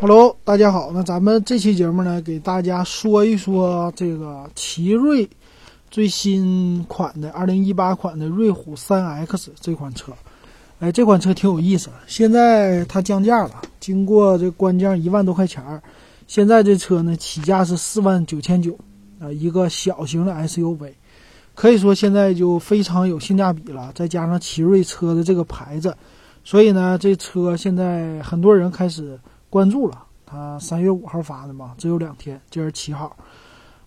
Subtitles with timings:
[0.00, 0.90] Hello，大家好。
[0.94, 5.28] 那咱们这期节目呢，给大家说一说这个奇瑞
[5.90, 10.10] 最新款的2018款的瑞虎 3X 这款车。
[10.78, 11.90] 哎，这款车挺有意思。
[12.06, 15.82] 现在它降价了，经过这官降一万多块钱儿，
[16.26, 18.78] 现在这车呢起价是四万九千九
[19.18, 20.92] 啊，一个小型的 SUV，
[21.54, 23.92] 可以说现在就非常有性价比了。
[23.94, 25.94] 再加上奇瑞车的这个牌子，
[26.42, 29.20] 所以呢，这车现在很多人开始。
[29.50, 33.16] 关注了，它三月五号发的嘛，只有两天，今儿七号，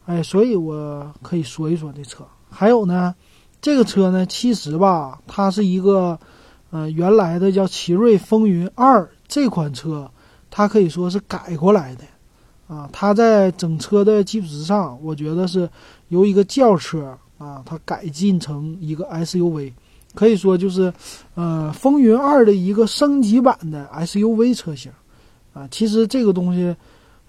[0.05, 2.25] 哎，所以我可以说一说这车。
[2.49, 3.15] 还有呢，
[3.61, 6.19] 这个车呢，其实吧，它是一个，
[6.69, 10.11] 呃，原来的叫奇瑞风云二这款车，
[10.51, 12.03] 它可以说是改过来的，
[12.67, 15.69] 啊，它在整车的基础之上，我觉得是
[16.09, 19.71] 由一个轿车啊，它改进成一个 SUV，
[20.13, 20.93] 可以说就是，
[21.35, 24.91] 呃，风云二的一个升级版的 SUV 车型。
[25.53, 26.75] 啊，其实这个东西，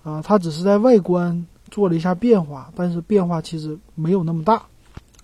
[0.02, 4.62] 啊，它只是在外观做了一下变化，但是变化其实没有那么大，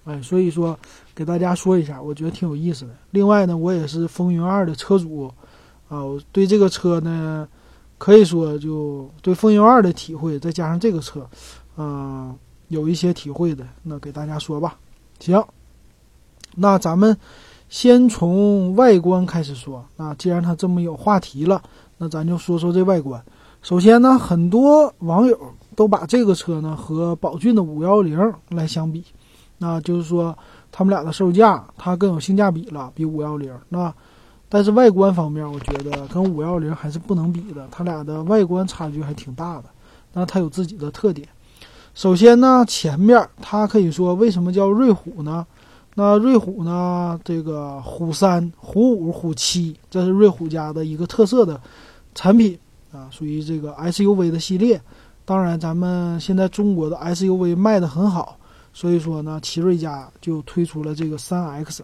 [0.05, 0.79] 哎，所以说
[1.15, 2.91] 给大家说一下，我觉得挺有意思的。
[3.11, 5.33] 另外呢，我也是风云二的车主，
[5.89, 7.49] 啊，我对这个车呢，
[7.97, 11.27] 可以说就对风云二的体会，再加上这个车，
[11.79, 12.37] 嗯，
[12.69, 14.77] 有一些体会的，那给大家说吧。
[15.21, 15.43] 行，
[16.55, 17.17] 那咱们
[17.71, 19.83] 先从外观开始说。
[19.97, 21.63] 那既然它这么有话题了。
[22.03, 23.23] 那咱就说说这外观。
[23.61, 25.39] 首先呢，很多网友
[25.77, 29.05] 都把这个车呢和宝骏的五幺零来相比，
[29.59, 30.35] 那就是说
[30.73, 33.55] 他们俩的售价它更有性价比了，比五幺零。
[33.69, 33.93] 那
[34.49, 39.65] 但是外观方面，我觉得跟五幺零还是不能比的，它俩的外观差距还挺大的。
[40.15, 41.29] 那它有自己的特点。
[41.93, 45.47] 首先呢，前面它可以说为什么叫瑞虎呢？
[45.97, 51.61] 那瑞虎呢，这个虎三、虎五、虎七，这是瑞虎家的一个特色的。
[52.15, 52.59] 产品
[52.93, 54.81] 啊，属于这个 SUV 的系列。
[55.25, 58.37] 当然，咱们现在中国的 SUV 卖的很好，
[58.73, 61.81] 所以说呢，奇瑞家就推出了这个 3X。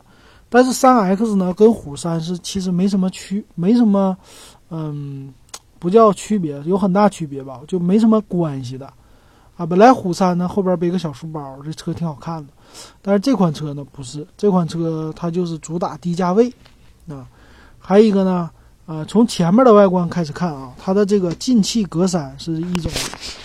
[0.48, 4.16] 但是 3X 呢，跟虎三是其实没什么区，没什么，
[4.70, 5.32] 嗯，
[5.78, 8.92] 不叫区别，有很大区别吧，就没什么关系的。
[9.56, 12.52] 啊，本来虎三呢后边背个小书包，这车挺好看的。
[13.00, 16.52] 但是这款车呢不是，这款车它就是主打低价位。
[17.08, 17.28] 啊，
[17.78, 18.50] 还有一个呢。
[18.86, 22.90] 呃，从前面的外观开始看啊，它的这个进气格栅是一种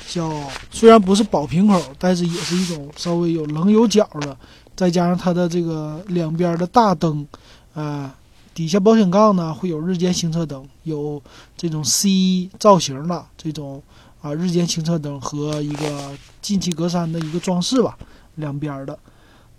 [0.08, 0.32] 叫，
[0.70, 4.38] 虽然不是宝瓶口，但是也是一种稍微有棱有角的。
[4.76, 7.28] 再加上它的这个两边的大灯，
[7.74, 8.12] 呃，
[8.54, 11.22] 底下保险杠呢会有日间行车灯，有
[11.58, 13.82] 这种 C 造型的这种
[14.22, 17.98] 啊日间行车灯和一个进气格栅的一个装饰吧，
[18.36, 18.98] 两边的。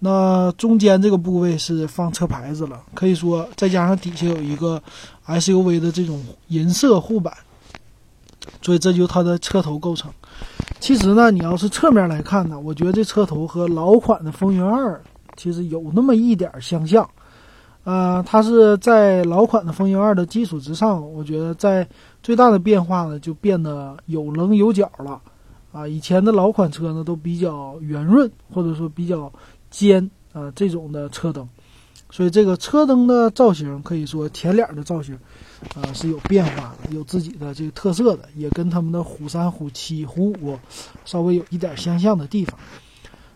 [0.05, 4.83] 那中间这个部位是放车牌子了，可以说再加上底下有一个
[5.29, 7.33] SUV 的这种银色护板，
[8.62, 10.11] 所以这就它的车头构成。
[10.81, 15.01] 其实呢，你要是侧面来看呢，我觉得这车头和老款的风云二
[15.37, 17.09] 其实有那么一点相像。
[17.85, 21.87] 呃，它是在老款的风云二的基础之上，我觉得在
[22.25, 25.21] 最大的变化呢，就变得有棱有角了。
[25.71, 29.33] 啊，以前的老款车呢都比较圆润，或者说比较。
[29.72, 31.49] 尖啊，这种的车灯，
[32.10, 35.19] 所以这个车灯的造型可以说前脸的造型，
[35.75, 40.59] 啊是有变化的，有自己的这个特色的，也跟他们的虎三、虎七、虎五
[41.05, 42.56] 稍微有一点相像的地方。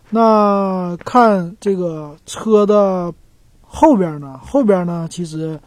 [0.09, 3.13] 那看这个车的
[3.61, 5.59] 后边呢，后边呢其实，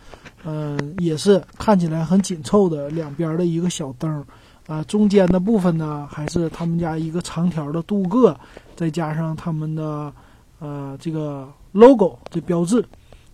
[0.44, 4.24] 嗯，也是看起来很紧凑的两边的一个小灯，
[4.66, 8.34] 啊，中间的部分呢还是他们家一个长条的镀铬，
[8.74, 10.12] 再加上他们的。
[10.60, 12.84] 呃，这个 logo 这标志，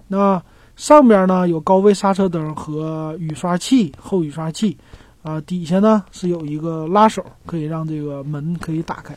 [0.08, 0.40] 那
[0.76, 4.78] 上边呢有高位刹车灯和雨刷器、后雨刷器，
[5.22, 9.12] 啊，底下呢是有一个拉手，可以让这个门可以打开。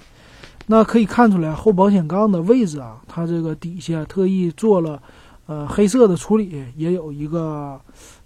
[0.65, 5.01] 那可以看出来后保险杠的位置啊，它这个底下特意做了
[5.45, 7.79] 呃黑色的处理，也有一个，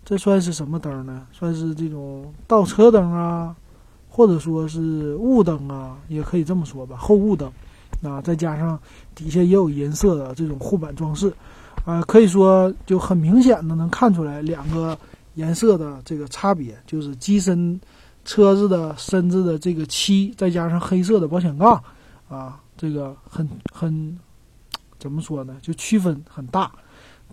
[0.05, 1.25] 这算是什么灯呢？
[1.33, 3.53] 算是这种倒车灯啊，
[4.09, 7.51] 或者说是雾灯啊，也可以这么说吧，后雾灯。
[8.01, 8.77] 啊，再加上
[9.15, 11.33] 底下也有银色的这种护板装饰，
[11.85, 14.97] 啊，可以说就很明显的能看出来两个
[15.35, 17.79] 颜色的这个差别，就是机身
[18.25, 21.81] 车子的身子的这个漆，再加上黑色的保险杠，
[22.29, 24.17] 啊，这个很很
[24.99, 25.57] 怎么说呢？
[25.61, 26.71] 就区分很大。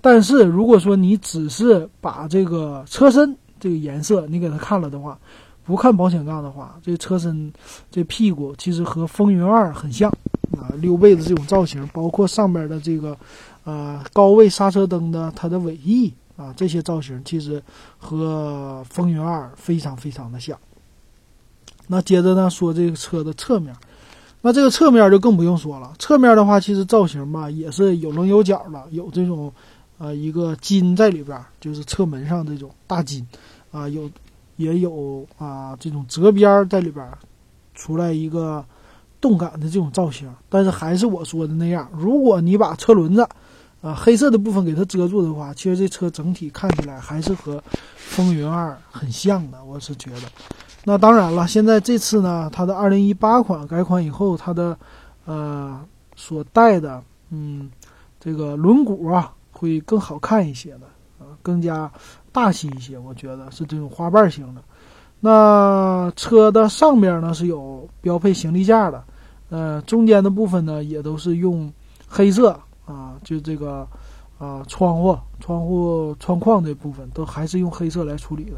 [0.01, 5.19] 但是如果说你只是把这个车身这个颜色你给它看了的话，
[5.63, 7.53] 不看保险杠的话，这车身
[7.91, 10.11] 这屁股其实和风云二很像。
[10.59, 13.17] 啊，溜背的这种造型，包括上边的这个，
[13.65, 17.63] 呃，高位刹车灯的它的尾翼啊，这些造型其实
[17.99, 20.59] 和风云二非常非常的像。
[21.87, 23.75] 那接着呢，说这个车的侧面，
[24.43, 25.93] 那这个侧面就更不用说了。
[25.99, 29.53] 侧面的话，其实造型吧也是有棱有角的，有这种
[29.99, 33.27] 呃一个金在里边，就是侧门上这种大金
[33.71, 34.11] 啊，有
[34.57, 37.07] 也有啊这种折边在里边，
[37.75, 38.65] 出来一个
[39.21, 40.33] 动感的这种造型。
[40.49, 43.27] 但是还是我说的那样，如果你把车轮子
[43.83, 47.63] 啊黑色的部分给它遮住的话，其实这车整体看起来还是和
[47.97, 50.23] 风云二很像的，我是觉得。
[50.85, 54.77] 那当然了，现在这次呢，它的二零一八款改款以后，它的
[55.27, 55.79] 呃
[56.17, 57.71] 所带的嗯
[58.19, 60.87] 这个轮毂啊会更好看一些的
[61.19, 61.91] 啊，更加
[62.33, 64.63] 大气一些，我觉得是这种花瓣型的。
[65.21, 69.05] 那车的上边呢是有标配行李架的，
[69.51, 71.71] 呃，中间的部分呢也都是用
[72.09, 73.87] 黑色啊，就这个
[74.39, 78.57] 啊窗户、窗户窗框这部分都还是用黑色来处理的。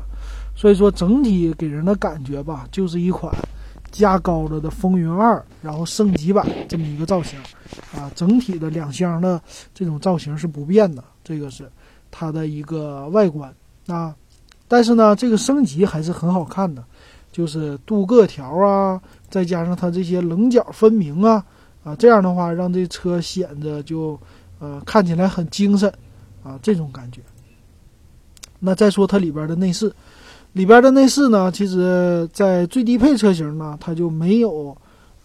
[0.54, 3.34] 所以说，整体给人的感觉吧，就是一款
[3.90, 7.36] 加高了的风云二，然后升级版这么一个造型，
[7.92, 9.42] 啊，整体的两厢的
[9.74, 11.68] 这种造型是不变的，这个是
[12.10, 13.52] 它的一个外观
[13.88, 14.14] 啊。
[14.72, 16.82] 但是呢，这个升级还是很好看的，
[17.30, 18.98] 就是镀铬条啊，
[19.28, 21.44] 再加上它这些棱角分明啊，
[21.84, 24.18] 啊，这样的话让这车显得就
[24.60, 25.92] 呃看起来很精神
[26.42, 27.20] 啊，这种感觉。
[28.60, 29.92] 那再说它里边的内饰。
[30.54, 34.74] 里边的内饰呢，其实，在最低配车型呢，它就没有，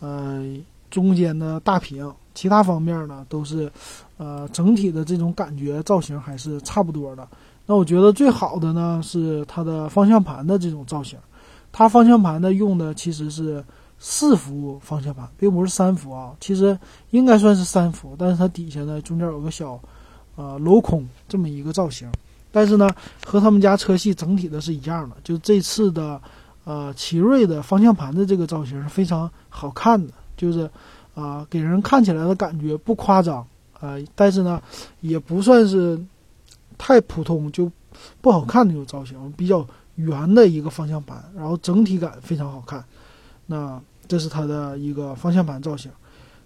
[0.01, 0.45] 呃，
[0.91, 3.71] 中间的大屏，其他方面呢都是，
[4.17, 7.25] 呃，整体的这种感觉造型还是差不多的。
[7.67, 11.19] 那我觉得最好的呢是它的方向盘的这种造型，
[11.71, 13.63] 它方向盘呢用的其实是
[13.99, 16.79] 四幅方向盘，并不是三幅啊，其实
[17.11, 19.79] 应该算是三幅，但是它底下呢中间有个小，
[20.35, 22.09] 呃，镂空这么一个造型。
[22.49, 22.89] 但是呢，
[23.25, 26.19] 和他们家车系整体的是一样的，就这次的，
[26.63, 30.67] 呃，奇瑞的方向盘的这个造型是非常好看的，就是，
[31.13, 33.45] 啊，给人看起来的感觉不夸张，
[33.79, 34.59] 啊，但是呢，
[35.01, 35.99] 也不算是
[36.77, 37.71] 太普通就
[38.21, 39.65] 不好看那种造型，比较
[39.95, 42.83] 圆的一个方向盘，然后整体感非常好看。
[43.47, 45.91] 那这是它的一个方向盘造型。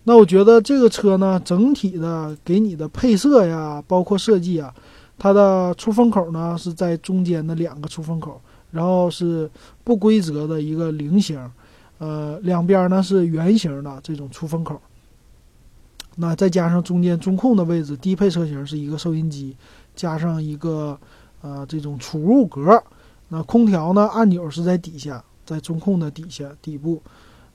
[0.04, 4.74] 那我觉得这个车呢，整体的给你的配色呀，包括设计啊。
[5.20, 8.42] 它的出风口呢是在中间的两个出风口，
[8.72, 9.48] 然后是
[9.84, 11.40] 不规则的一个菱形，
[12.00, 14.82] 呃，两边呢是圆形的这种出风口。
[16.16, 19.56] 那再加上中间中控的位置，低配车型是一个收音机，
[19.96, 20.98] 加上一个
[21.42, 22.82] 呃这种储物格。
[23.30, 27.02] 那空调呢按钮是在底下，在中控的底下底部，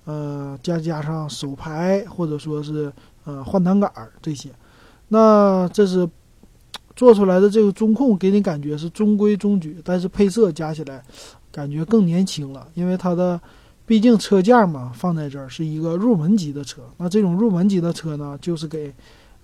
[0.05, 2.93] 呃，加加上手排或者说是
[3.25, 3.91] 呃换挡杆
[4.21, 4.51] 这些。
[5.09, 6.09] 那这是。
[6.95, 11.05] 做出来的这个中控给你感觉是中规中矩，但是配色加起来
[11.53, 13.39] 感觉更年轻了，因为它的
[13.85, 16.81] 毕竟车价嘛放在这儿是一个入门级的车。
[16.97, 18.91] 那这种入门级的车呢，就是给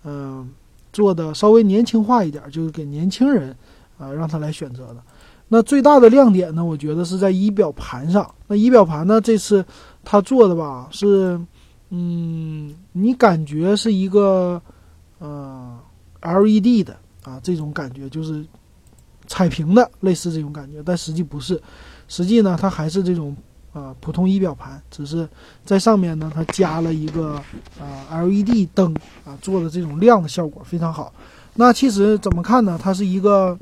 [0.04, 0.48] 嗯
[0.92, 3.56] 做的稍微年轻化一点，就是给年轻人
[3.98, 4.96] 啊让他来选择的。
[5.48, 8.28] 那最大的亮点呢，我觉得是在仪表盘上。
[8.46, 9.64] 那仪表盘呢，这次
[10.02, 11.40] 它做的吧是
[11.90, 14.60] 嗯，你感觉是一个
[15.18, 15.78] 呃
[16.20, 16.96] LED 的。
[17.22, 18.44] 啊，这种感觉就是
[19.28, 21.62] 彩屏的，类似这种感觉，但实际不是。
[22.08, 23.36] 实际呢，它还是这种
[23.72, 25.28] 啊普通仪表盘，只是
[25.64, 27.34] 在上面呢，它加了一个
[27.81, 31.12] 啊 LED 灯啊，做的这种亮的效果非常好。
[31.55, 32.79] 那其实怎么看呢？
[32.81, 33.58] 它是一个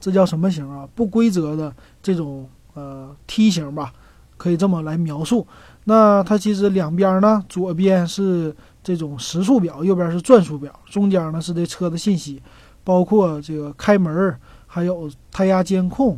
[0.00, 0.88] 这叫什么型啊？
[0.94, 3.92] 不规则的这种呃梯形吧，
[4.36, 5.46] 可以这么来描述。
[5.84, 8.54] 那它其实两边呢，左边是。
[8.86, 12.40] 这种时速表，右边是转速表，中间呢是这车的信息，
[12.84, 14.32] 包括这个开门，
[14.64, 16.16] 还有胎压监控，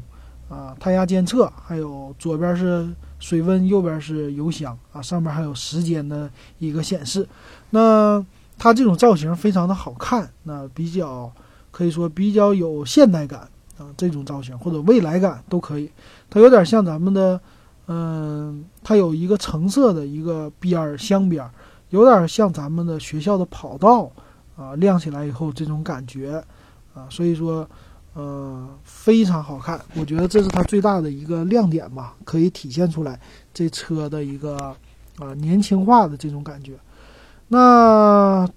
[0.48, 2.88] 啊，胎压监测，还有左边是
[3.18, 7.26] 水温，右边是油箱，啊，上面还有时间的一个显示。
[7.70, 8.24] 那
[8.58, 11.30] 它这种造型非常的好看，那比较
[11.70, 13.40] 可以说比较有现代感
[13.78, 15.90] 啊，这种造型或者未来感都可以。
[16.30, 17.40] 它有点像咱们的，
[17.86, 21.50] 嗯，它有一个橙色的一个边儿镶边儿。
[21.90, 24.10] 有点像咱们的学校的跑道，
[24.56, 26.44] 啊，亮起来以后这种感觉，
[26.92, 27.66] 啊，所以说，
[28.14, 29.80] 呃，非常好看。
[29.94, 33.18] 我觉得这是它最大的一个亮点吧，可以体现出来
[33.54, 34.56] 这车的一个
[35.18, 36.72] 啊年轻化的这种感觉。
[37.48, 38.48] 那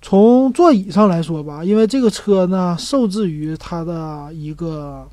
[0.00, 5.06] 从座椅上来说吧，因为这个车呢受制于它的一个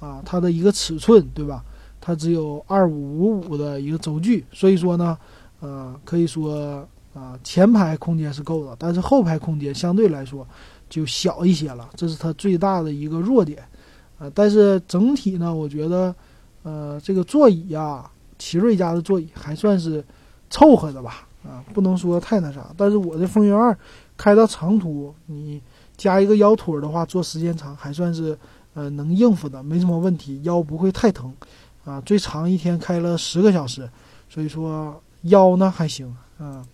[0.00, 1.64] 啊它的一个尺寸，对吧？
[2.00, 5.16] 它只有二五五五的一个轴距，所以说呢。
[5.60, 10.46] 呃，可以说啊，前排空间是够的，但是后排空间相对来说
[10.88, 13.62] 就小一些了，这是它最大的一个弱点。
[14.18, 16.14] 啊，但是整体呢，我觉得，
[16.62, 20.04] 呃，这个座椅呀，奇瑞家的座椅还算是
[20.48, 22.72] 凑合的吧，啊，不能说太那啥。
[22.76, 23.76] 但是我的风云二
[24.16, 25.60] 开到长途，你
[25.96, 28.38] 加一个腰托的话，坐时间长还算是
[28.74, 31.34] 呃能应付的，没什么问题，腰不会太疼，
[31.84, 33.90] 啊，最长一天开了十个小时，
[34.28, 36.64] 所以说腰呢还行，啊，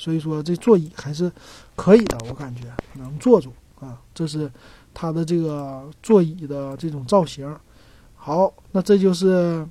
[0.00, 1.30] 所以说这座椅还是
[1.76, 2.62] 可以的，我感觉
[2.94, 4.50] 能坐住啊，这是
[4.94, 7.54] 它的这个座椅的这种造型。
[8.16, 9.62] 好，那这就是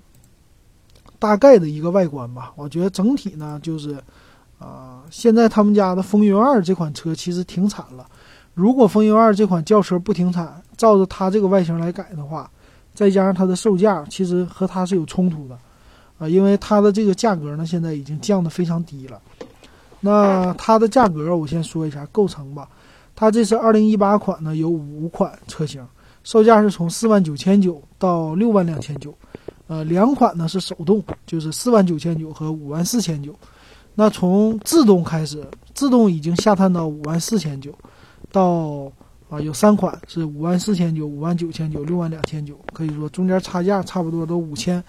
[1.17, 2.53] 大概的一个外观吧。
[2.55, 3.97] 我觉得整体呢，就是，
[4.59, 8.07] 啊，现在他们家的风云二这款车其实停产了。
[8.53, 12.47] 如果风云二这款轿车不停产，照着它这个外形来改的话，
[12.93, 15.57] 再加上它的售价，其实和它是有冲突的，
[16.19, 19.19] 啊，因为它的这个价格呢，现在已经降得非常低了。
[19.99, 22.67] 那它的价格，我先说一下构成吧。
[23.15, 25.85] 它这是二零一八款呢，有五款车型。
[26.23, 29.13] 售价是从四万九千九到六万两千九，
[29.67, 33.33] 呃，两款呢是手动，就是四万九千九和五万四千九。
[33.95, 37.73] 那从自动开始，自动已经下探到五万四千九，
[38.31, 38.91] 到
[39.29, 44.83] 啊有三款是五万四千九、五万九千九、六万两千九，可以说中间差价差不多都五千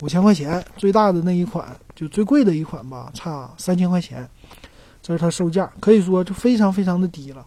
[0.00, 0.64] 五千块钱。
[0.76, 4.28] 最大的那一款就最贵的一款吧，差三千块钱，
[5.08, 7.46] 这是它售价，可以说就非常非常的低了。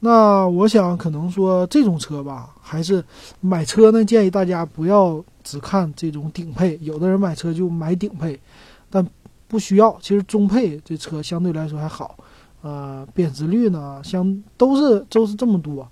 [0.00, 3.04] 那我想，可能说这种车吧，还是
[3.42, 6.78] 买车呢，建议大家不要只看这种顶配。
[6.80, 8.40] 有的人买车就买顶配，
[8.88, 9.06] 但
[9.46, 9.94] 不需要。
[10.00, 12.16] 其实中配这车相对来说还好，
[12.62, 15.86] 呃，贬值率呢，相都是都是这么多，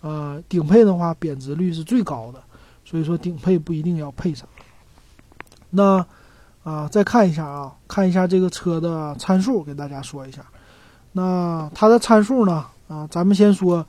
[0.00, 2.42] 呃，顶配的话贬值率是最高的，
[2.86, 4.48] 所以说顶配不一定要配上。
[5.68, 6.06] 那
[6.62, 10.42] 啊，再看一下啊，看一下这个车的参数，给大家说一下。
[11.16, 12.66] 那它的参数呢？
[12.88, 13.86] 啊，咱们先说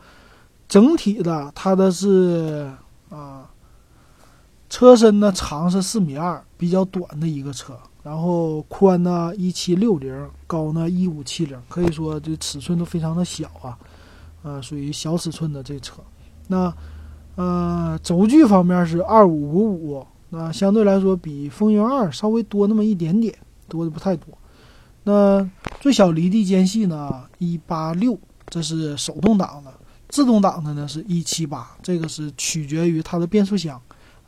[0.69, 2.71] 整体的，它的是
[3.09, 3.49] 啊，
[4.69, 13.75] 车身呢长是四米二，比较短的一个车，然后宽呢一七六零，高呢一五七零，可以说这尺寸都非常的小啊，
[14.43, 15.95] 呃，属于小尺寸的这车。
[16.47, 16.71] 那
[17.35, 23.35] 呃，轴距方面是二五五五，那相对来说比风云二稍微多那么一点点，
[23.67, 24.27] 多的不太多。
[25.05, 28.19] 那最小离地间隙呢一八六。
[28.47, 29.73] 这是手动挡的，
[30.07, 33.81] 自动挡的呢是一七八，这个是取决于它的变速箱，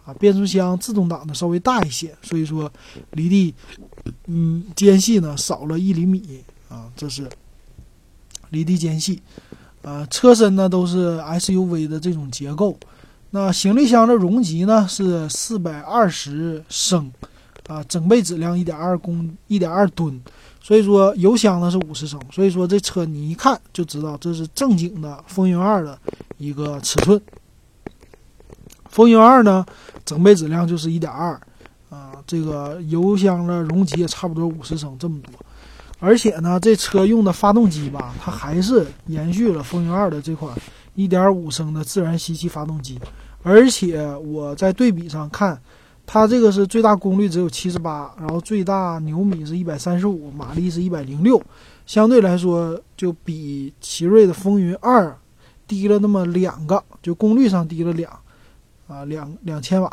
[0.04, 2.70] 啊，变速箱自动挡的稍微大一些，所以说
[3.12, 3.54] 离地，
[4.26, 7.30] 嗯，间隙呢少了一厘米啊，这是
[8.50, 9.22] 离地间隙，
[9.84, 12.76] 呃，车身呢都是 SUV 的这种结构，
[13.30, 17.12] 那行李箱的容积呢是四百二十升，
[17.68, 20.20] 啊，整备质量一点二公一点二吨。
[20.68, 25.98] 所以说油箱呢是五十升，所以说这车你一看就知道这是正经的风云二的
[26.38, 27.22] 一个尺寸。
[28.90, 29.66] 风云二呢，
[30.04, 31.32] 整备质量就是一点二，
[31.90, 35.32] 啊，这个油箱的容积也差不多五十升这么多，
[36.00, 40.54] 而且呢，这车用的发动机吧，它还是延续了风云二的这款
[40.96, 43.00] 一点五升的自然吸气发动机，
[43.42, 45.58] 而且我在对比上看。
[46.10, 51.40] 它这个是最大功率只有七十八，然后最大牛米是一百三十五，马力是一百零六，
[51.86, 55.14] 相对来说就比奇瑞的风云二
[55.68, 58.10] 低了那么两个，就功率上低了两
[58.88, 59.90] 啊两两千瓦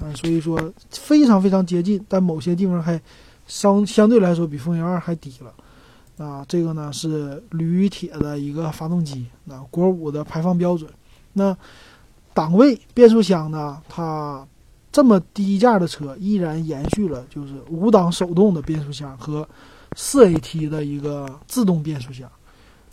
[0.00, 3.00] 啊，所以说非常非常接近，但某些地方还
[3.46, 6.44] 相相对来说比风云二还低了啊。
[6.48, 10.90] 这个呢是铝铁的一个发动机，那国五的排放标准。
[11.34, 11.56] 那
[12.34, 14.44] 档位变速箱呢，它。
[14.92, 19.48] 这么低价的车依然延续了就是五档手动的变速箱和
[19.96, 22.30] 四 AT 的一个自动变速箱。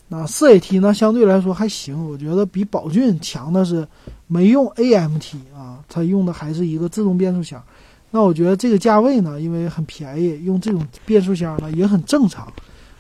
[0.08, 3.86] 那四 AT 呢相对来说还行，我觉得比宝骏强的是
[4.28, 7.62] 没用 AMT 啊，它用的还是一个自动变速箱。
[8.10, 12.52] 那我觉得这个价位呢，因为很便宜，用这种变速箱呢也很正常。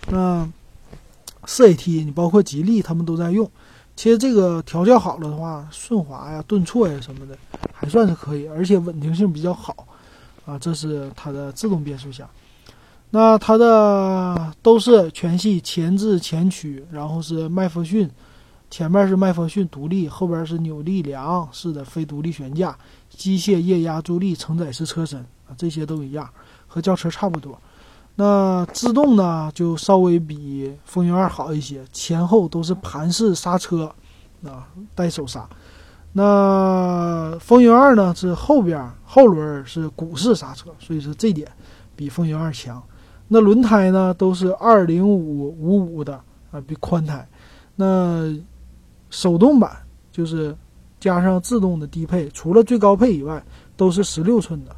[0.09, 0.47] 那
[1.45, 3.49] 四 AT 你包括吉利他们都在用。
[3.99, 7.37] 其实这个调教好了的话，顺滑呀、顿挫呀什么的，
[7.73, 9.85] 还算是可以，而且稳定性比较好，
[10.45, 12.25] 啊，这是它的自动变速箱。
[13.09, 18.09] 那它的都是全系前置前驱，然后是麦弗逊，
[18.69, 22.77] 前面是麦弗逊独立，后边是扭力梁式的非独立悬架，
[23.09, 26.29] 机械液压助力承载式车身啊，这些都一样，
[26.67, 27.59] 和轿车差不多。
[28.21, 33.89] 那自动呢，就稍微比风云二好一些，前后都是盘式刹车，
[34.43, 35.47] 啊，带手刹。
[36.11, 41.49] 那风云二呢是后边后轮是鼓式刹车，所以说这点
[41.95, 42.83] 比风云二强。
[43.29, 46.21] 那轮胎呢都是二零五五五的
[46.51, 47.25] 啊，比宽胎。
[47.77, 48.38] 那
[49.09, 49.71] 手动版
[50.11, 50.53] 就是
[50.99, 53.41] 加上自动的低配，除了最高配以外，
[53.77, 54.75] 都是十六寸的，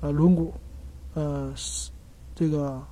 [0.00, 0.50] 呃，轮毂。
[1.14, 1.52] 呃，
[2.40, 2.82] 这个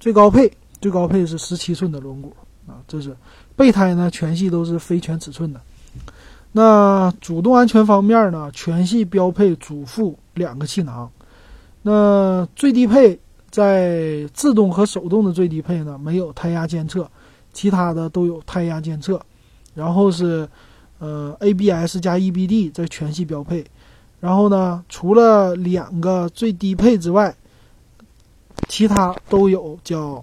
[0.00, 2.26] 最高配最高配是十七寸的轮毂
[2.66, 3.16] 啊，这是
[3.54, 5.60] 备胎呢，全系都是非全尺寸的。
[6.50, 11.08] 那主动安全方面呢，全系标配主副两个气囊。
[11.82, 13.16] 那最低配
[13.48, 17.08] 在自动和手动的最低配呢，没有胎压监测，
[17.52, 19.20] 其他的都有胎压监测。
[19.72, 20.48] 然后是
[20.98, 23.64] 呃 ABS 加 EBD 在全系标配。
[24.18, 27.32] 然后呢，除了两个最低配之外，
[28.74, 30.14] 其他都有叫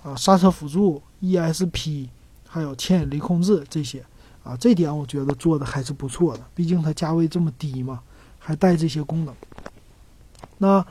[0.00, 2.06] 啊刹车辅助、ESP，
[2.46, 4.00] 还有牵引力控制这些
[4.44, 6.44] 啊，这点我觉得做的还是不错的。
[6.54, 7.98] 毕竟它价位这么低嘛，
[8.38, 9.34] 还带这些功能。
[10.56, 10.86] 那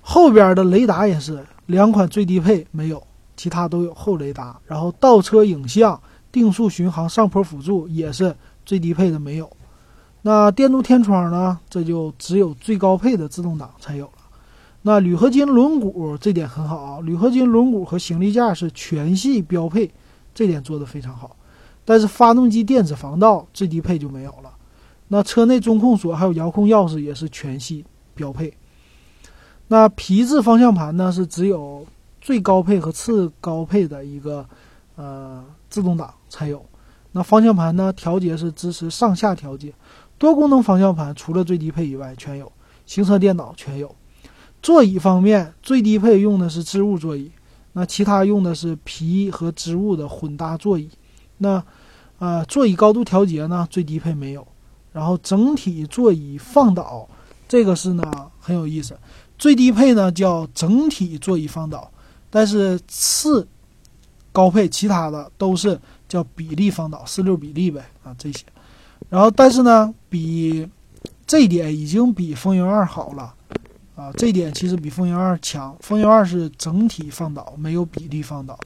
[0.00, 4.58] 后边的雷达也是两款最低配没有，其他都有后雷达。
[4.64, 6.00] 然后倒车影像、
[6.32, 8.34] 定速巡航、上坡辅助也是
[8.64, 9.50] 最低配的没有。
[10.22, 11.60] 那电动天窗呢？
[11.68, 14.10] 这就只有最高配的自动挡才有。
[14.88, 19.90] 那铝合金轮毂这点很好啊，铝合金轮毂和行李架是全系标配，
[20.34, 21.36] 这点做的非常好。
[21.84, 24.50] 但是发动机电子防盗最低配就没有了。
[25.08, 28.54] 那车内中控锁还有遥控钥匙也是全系标配。
[29.66, 31.86] 那皮质方向盘呢是只有
[32.22, 34.46] 最高配和次高配的一个
[34.96, 36.64] 呃自动挡才有。
[37.12, 39.70] 那方向盘呢调节是支持上下调节。
[40.16, 42.50] 多功能方向盘除了最低配以外全有，
[42.86, 43.94] 行车电脑全有。
[44.62, 47.30] 座椅方面，最低配用的是织物座椅，
[47.72, 50.88] 那其他用的是皮和织物的混搭座椅。
[51.38, 51.62] 那，
[52.18, 54.46] 呃，座椅高度调节呢，最低配没有。
[54.92, 57.08] 然后整体座椅放倒，
[57.46, 58.10] 这个是呢
[58.40, 58.98] 很有意思。
[59.38, 61.88] 最低配呢叫整体座椅放倒，
[62.30, 63.46] 但是次
[64.32, 68.44] 高配其他的都是叫比例放倒，四六比例呗啊这些。
[69.08, 70.68] 然后，但是呢，比
[71.24, 73.32] 这一点已经比风云二好了，
[73.98, 75.76] 啊，这点其实比风云二强。
[75.80, 78.56] 风云二是整体放倒，没有比例放倒。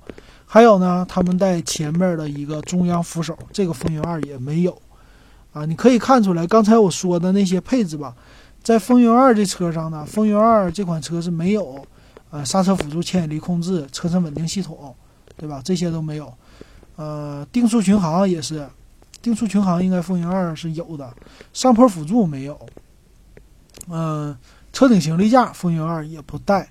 [0.44, 4.78] 还有呢，他们带前面的一个中央扶手，这个风云二也没有。
[5.54, 8.14] 啊，你可以看出来，刚才我说的那些配置吧，
[8.62, 11.82] 在风云二这车上呢，风云二这款车是没有，
[12.30, 14.94] 呃，刹车辅助、牵引力控制、车身稳定系统，
[15.38, 15.62] 对吧？
[15.64, 16.30] 这些都没有。
[16.96, 18.68] 呃，定速巡航也是。
[19.22, 21.10] 定速巡航应该风云二是有的，
[21.54, 22.58] 上坡辅助没有。
[23.88, 24.36] 嗯，
[24.72, 26.70] 车顶行李架风云二也不带，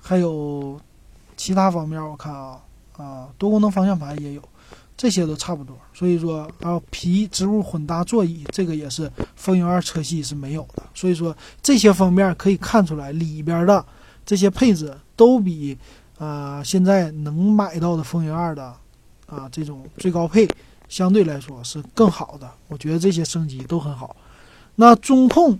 [0.00, 0.78] 还有
[1.36, 2.60] 其他方面我看啊
[2.96, 4.42] 啊，多功能方向盘也有，
[4.96, 5.76] 这些都差不多。
[5.94, 10.82] 所以说啊，皮植物混搭座椅这个也是风云二车系是没有的。
[10.94, 13.84] 所以说这些方面可以看出来，里边的
[14.26, 15.78] 这些配置都比
[16.18, 18.74] 啊现在能买到的风云二的
[19.26, 20.48] 啊这种最高配。
[20.88, 24.16] 相对来说是更好的，我觉得这些升级都很好。
[24.74, 25.58] 那中控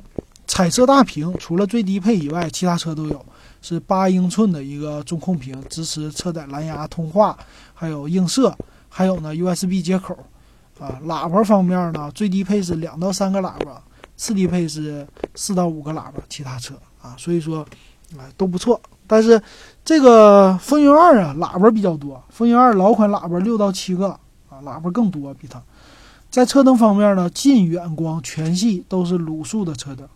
[0.49, 3.25] 彩色大屏，除了最低配以外，其他车都有，
[3.63, 7.39] 是八英寸的一个中控屏，支持车载蓝牙通话，
[7.75, 8.53] 还有映射，
[8.89, 10.19] 还有呢 USB 接口。
[10.81, 13.83] 啊，喇叭方面呢，最低配是两到三个喇叭，
[14.17, 17.67] 次低配是四到五个喇叭，其他车啊，所以说
[18.17, 18.81] 啊都不错。
[19.07, 19.41] 但是
[19.85, 24.09] 这个风云二啊，喇叭比较多，风云二老款喇叭六到七个
[24.49, 24.59] 啊。
[24.63, 25.63] 喇叭更多，比它。
[26.31, 30.09] 在车灯方面呢，近远光全系都是卤素的车灯。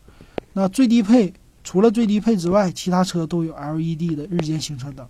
[0.53, 1.33] 那最低配
[1.65, 5.07] 除了最低配之外，其他车都有 LED 的日间行车灯。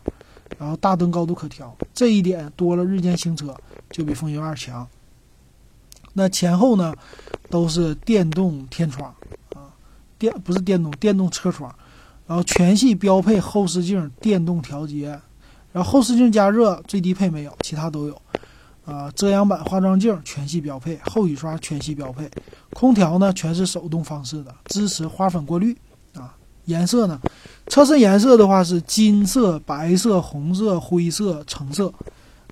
[0.58, 3.56] 然后大灯高度可调，这一点多了日间行车
[3.90, 4.86] 就比风云二强。
[6.12, 6.94] 那前后呢
[7.48, 9.12] 都是电动天窗
[9.54, 9.72] 啊，
[10.18, 11.74] 电不是电动电动车窗。
[12.26, 15.20] 然后全系标配后视镜电动调节，
[15.72, 18.22] 然后后视镜加热最低配没有，其他都有。
[18.84, 22.30] 啊，遮阳板、化妆镜全系标配，后雨刷全系标配，
[22.74, 25.76] 空调呢全是手动方式的，支持花粉过滤。
[26.14, 26.34] 啊，
[26.66, 27.20] 颜色呢，
[27.68, 31.92] 车身颜色的话是金色、白色、红色、灰色、橙色。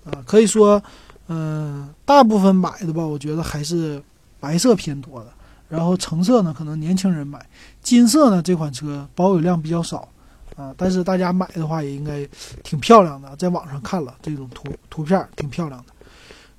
[0.05, 0.83] 啊，可以说，
[1.29, 4.03] 嗯，大部分买的吧，我觉得还是
[4.39, 5.27] 白色偏多的。
[5.69, 7.39] 然后橙色呢，可能年轻人买。
[7.83, 10.09] 金色呢，这款车保有量比较少。
[10.57, 12.27] 啊，但是大家买的话也应该
[12.63, 15.93] 挺漂亮的，在网上看了这种图图片，挺漂亮的。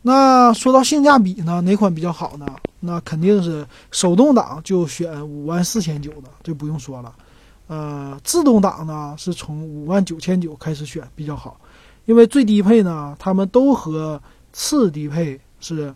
[0.04, 2.46] 那说到性价比呢，哪款比较好呢？
[2.80, 7.14] 那肯定是手动挡就选五万四千九的，这不用说了。
[7.68, 11.60] 呃，自动挡呢是从五万九千九开始选比较好，
[12.06, 14.20] 因为最低配呢，他们都和
[14.52, 15.94] 次低配是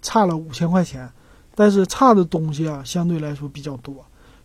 [0.00, 1.10] 差了五千块钱，
[1.56, 3.96] 但是差的东西啊相对来说比较多。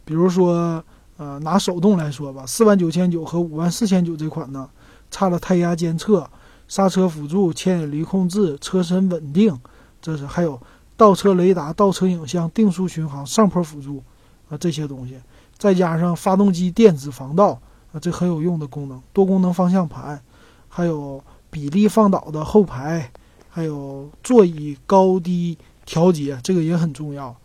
[0.04, 0.84] 比如说，
[1.18, 4.68] 呃，拿手动来说吧，四万九千九和五万四千九这款呢，
[5.12, 6.28] 差了胎压监测。
[6.70, 9.60] 刹车辅助、牵引离控制、车身稳定，
[10.02, 10.62] 这是还有
[10.96, 14.02] 倒车雷达、倒车影像、定速巡航、上坡辅助
[14.50, 15.16] 啊这些东西，
[15.58, 17.60] 再加上发动机电子防盗
[17.92, 19.02] 啊，这很有用的功能。
[19.12, 20.22] 多功能方向盘，
[20.70, 23.12] 还有比例放倒的后排，
[23.50, 27.36] 还有座椅高低调节，这个也很重要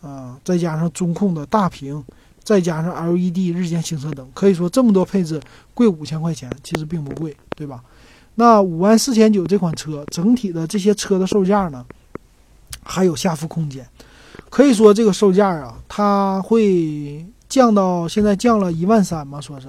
[0.00, 0.38] 啊。
[0.44, 2.04] 再加上中控的大屏，
[2.44, 5.42] 再加上 LED 日间行车灯，可以说这么多配置
[5.74, 7.82] 贵五千块钱，其实并不贵，对吧？
[8.40, 11.84] 那五万四千九这款车，整体的这些车的售价呢，
[12.84, 13.84] 还有下浮空间，
[14.48, 19.66] 可以说这个售价啊，它会降到现在降了一万三嘛，说是，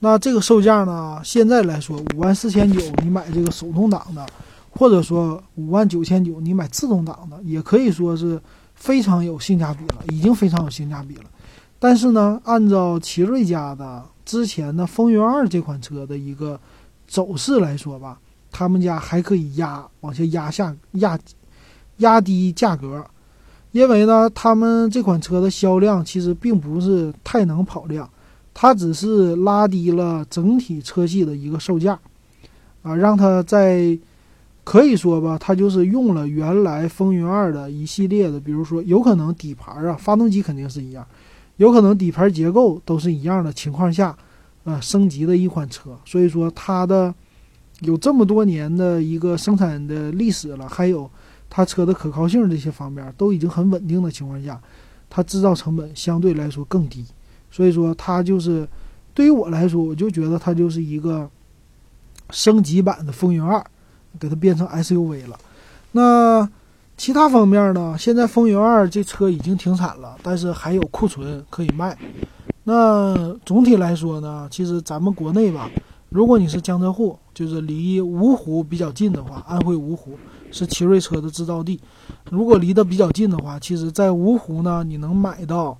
[0.00, 4.26] 那这个售价呢，现在来说五万四千九，你买这个手动挡的，
[4.68, 8.38] 或者说五万九千九你买自动挡的，也可以说是
[8.74, 11.24] 非常有性价比了，已经非常有性价比了。
[11.78, 16.60] 但是呢，按照奇瑞家的之前的风云二这款车的一个。
[17.06, 18.18] 走势来说吧，
[18.50, 21.18] 他们家还可以压往下压下压
[21.98, 23.04] 压低价格，
[23.72, 28.08] 因为呢，他们这款车的销量其实并不是太能跑量，
[28.52, 31.98] 它只是拉低了整体车系的一个售价，
[32.82, 33.98] 啊，让它在
[34.64, 41.06] 可以说吧，它就是用了原来风云二的一系列的，比如说有可能底盘啊，发动机肯定是一样，
[41.58, 44.16] 有可能底盘结构都是一样的情况下。
[44.64, 47.14] 啊，升级的一款车，所以说它的
[47.80, 51.10] 有这么多年的一个生产的历史了，还有
[51.48, 54.60] 它车的可靠性这些方面都已经很稳定的情况下，
[55.10, 57.04] 它制造成本相对来说更低，
[57.50, 58.66] 所以说它就是
[59.12, 61.30] 对于我来说，我就觉得它就是一个
[62.30, 63.64] 升级版的风云二，
[64.18, 65.38] 给它变成 SUV 了。
[65.92, 66.48] 那
[66.96, 67.96] 其他方面呢？
[67.98, 71.96] 现在风云二这车已经停产了，但是还有库存可以卖。
[72.66, 75.68] 那总体来说呢，其实咱们国内吧，
[76.08, 80.18] 如果你是江浙沪，就是离芜湖比较近的话，安徽芜湖
[80.50, 81.78] 是奇瑞车的制造地。
[82.30, 85.76] 如果离得比较近的话，其实，在芜湖呢，你能买到，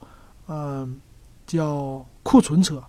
[0.46, 0.96] 嗯，
[1.46, 2.82] 叫库存车。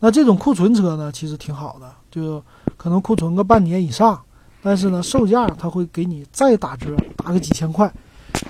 [0.00, 2.42] 那这种库存车呢，其实挺好的，就
[2.76, 4.20] 可能库存个半年以上，
[4.60, 7.92] 但是呢，售价它会给你再打折，打个几千块。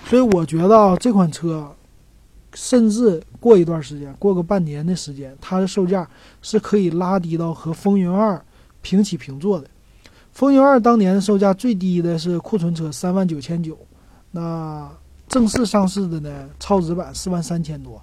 [0.07, 1.71] 所以我觉得这款车。
[2.57, 6.09] 甚至过一段时间，过个半年的时间，它的售价
[6.41, 8.43] 是可以拉低到和风云二
[8.81, 9.69] 平起平坐的。
[10.33, 13.77] 风云二当年的售价最低的是库存车三万九千九，
[14.31, 14.91] 那
[15.29, 18.01] 正式上市的呢，超值版四万三千多，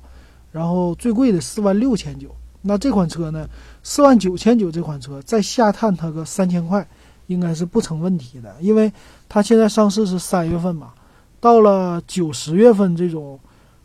[0.51, 2.29] 然后最贵的四万六千九。
[2.61, 3.49] 那这款车呢，
[3.81, 6.87] 四万九千九这款车再下探它个三千块，
[7.25, 8.93] 应该是不成问题的，因为
[9.27, 10.93] 它现在上市是三月份嘛，
[11.39, 13.39] 到了九十月份这种。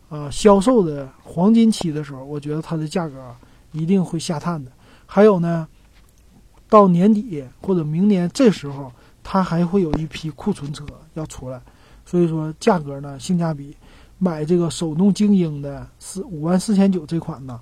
[0.09, 3.15] 呃，销售的黄金期的时候，我觉得它的价格
[3.71, 4.71] 一定会下探的。
[5.05, 5.67] 还有呢，
[6.67, 8.91] 到年底或者明年这时候，
[9.23, 11.61] 它还会有一批库存车要出来，
[12.07, 13.77] 所以说价格呢，性价比，
[14.17, 17.59] 买这个手动精英的四五万四千九这款呢，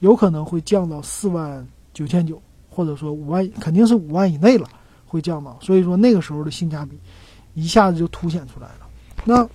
[0.00, 4.68] 有可能会降到四万九千九，或者说五万，肯定是五万以内了，
[5.06, 5.58] 会降到。
[5.62, 7.00] 所以说那个时候的性价比
[7.54, 8.86] 一下子就凸显出来了。
[9.24, 9.48] 那。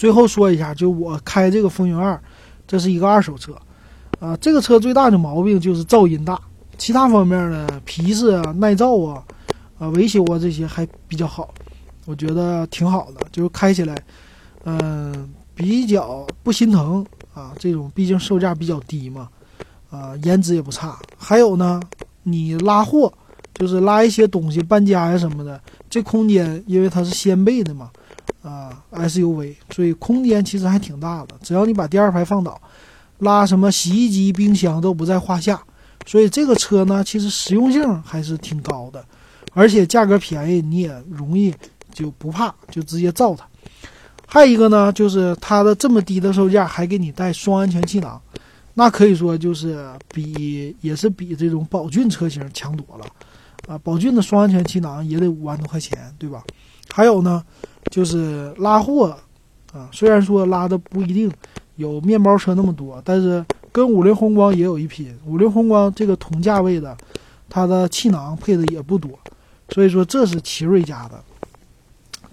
[0.00, 2.18] 最后说一下，就我开这个风云二，
[2.66, 3.54] 这是一个二手车，
[4.18, 6.40] 啊，这个车最大的毛病就是噪音大，
[6.78, 9.22] 其他方面呢，皮实啊、耐造啊、
[9.78, 11.52] 啊维修啊这些还比较好，
[12.06, 13.94] 我觉得挺好的，就是开起来，
[14.64, 17.52] 嗯，比较不心疼啊。
[17.58, 19.28] 这种毕竟售价比较低嘛，
[19.90, 20.98] 啊，颜值也不差。
[21.18, 21.78] 还有呢，
[22.22, 23.12] 你拉货，
[23.52, 25.60] 就是拉一些东西搬家呀什么的，
[25.90, 27.90] 这空间因为它是掀背的嘛。
[28.42, 31.34] 啊，SUV，所以空间其实还挺大的。
[31.42, 32.60] 只要你把第二排放倒，
[33.18, 35.62] 拉什么洗衣机、冰箱都不在话下。
[36.06, 39.04] 所以这个车呢，其实实用性还是挺高的，
[39.52, 41.54] 而且价格便宜，你也容易
[41.92, 43.46] 就不怕，就直接造它。
[44.26, 48.18] 还有一个呢，就是它的这么低的售价，还给你带双安全气囊，
[48.72, 53.04] 那可以说就是比也是比这种宝骏车型强多了。
[53.68, 56.42] 啊，宝骏的双安全气囊也得五万多块钱，对吧？
[56.90, 57.44] 还有呢。
[57.90, 59.14] 就是拉货，
[59.72, 61.30] 啊，虽然说拉的不一定
[61.74, 65.12] 有面包车那么多，但是跟五菱宏光也有一拼。
[65.26, 66.96] 五菱宏光这个同价位的，
[67.48, 69.10] 它的气囊配的也不多，
[69.70, 71.20] 所以说这是奇瑞家的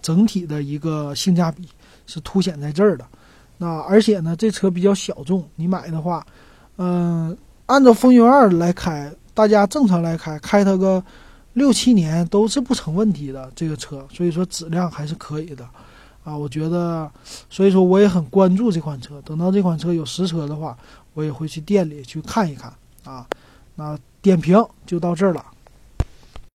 [0.02, 1.68] 整体的一个性价比
[2.06, 3.04] 是凸显在这儿的。
[3.58, 6.24] 那而且呢，这车比较小众，你买的话，
[6.78, 11.04] 嗯，按照风云二来开，大家正常来开，开它个。
[11.58, 15.68] 六七年都是不成问题的这个车，所以说质量还是可以的，
[16.24, 17.10] 啊，我觉得，
[17.50, 19.20] 所以说我也很关注这款车。
[19.24, 20.78] 等到这款车有实车的话，
[21.16, 22.72] 我也会去店里去看一看
[23.04, 23.26] 啊。
[23.74, 25.44] 那点评就到这儿了。